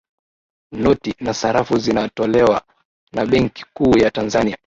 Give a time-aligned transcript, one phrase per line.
[0.71, 2.61] noti na sarafu zinatolewa
[3.13, 4.57] na benki kuu ya tanzania